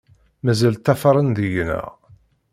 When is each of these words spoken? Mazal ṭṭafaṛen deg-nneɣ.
Mazal 0.43 0.75
ṭṭafaṛen 0.79 1.29
deg-nneɣ. 1.37 1.87